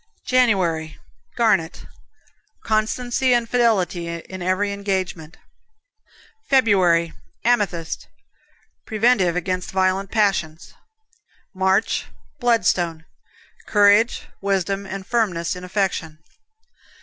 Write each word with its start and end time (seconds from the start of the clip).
January, 0.25 0.97
Garnet. 1.35 1.85
Constancy 2.63 3.35
and 3.35 3.47
fidelity 3.47 4.07
in 4.09 4.41
every 4.41 4.73
engagement. 4.73 5.37
February, 6.49 7.13
Amethyst 7.45 8.07
Preventive 8.87 9.35
against 9.35 9.69
violent 9.69 10.09
passions. 10.09 10.73
March, 11.53 12.07
Bloodstone 12.39 13.05
Courage, 13.67 14.23
wisdom 14.41 14.87
and 14.87 15.05
firmness 15.05 15.55
in 15.55 15.63
affection. 15.63 16.17